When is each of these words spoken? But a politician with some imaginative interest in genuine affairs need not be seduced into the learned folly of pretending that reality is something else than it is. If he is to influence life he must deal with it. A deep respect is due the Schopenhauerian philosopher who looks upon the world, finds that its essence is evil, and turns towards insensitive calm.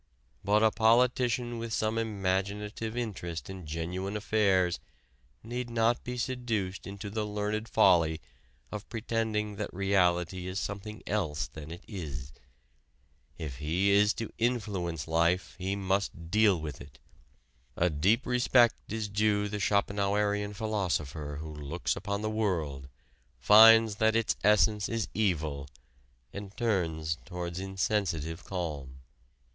But 0.43 0.63
a 0.63 0.71
politician 0.71 1.59
with 1.59 1.71
some 1.73 1.99
imaginative 1.99 2.97
interest 2.97 3.51
in 3.51 3.67
genuine 3.67 4.17
affairs 4.17 4.79
need 5.43 5.69
not 5.69 6.03
be 6.03 6.17
seduced 6.17 6.87
into 6.87 7.11
the 7.11 7.23
learned 7.23 7.69
folly 7.69 8.19
of 8.71 8.89
pretending 8.89 9.57
that 9.57 9.71
reality 9.71 10.47
is 10.47 10.59
something 10.59 11.03
else 11.05 11.47
than 11.49 11.69
it 11.69 11.83
is. 11.87 12.31
If 13.37 13.57
he 13.57 13.91
is 13.91 14.15
to 14.15 14.33
influence 14.39 15.07
life 15.07 15.53
he 15.59 15.75
must 15.75 16.31
deal 16.31 16.59
with 16.59 16.81
it. 16.81 16.97
A 17.77 17.91
deep 17.91 18.25
respect 18.25 18.91
is 18.91 19.07
due 19.07 19.47
the 19.47 19.59
Schopenhauerian 19.59 20.55
philosopher 20.55 21.37
who 21.39 21.53
looks 21.53 21.95
upon 21.95 22.23
the 22.23 22.29
world, 22.31 22.89
finds 23.37 23.97
that 23.97 24.15
its 24.15 24.35
essence 24.43 24.89
is 24.89 25.09
evil, 25.13 25.67
and 26.33 26.57
turns 26.57 27.19
towards 27.23 27.59
insensitive 27.59 28.43
calm. 28.43 28.95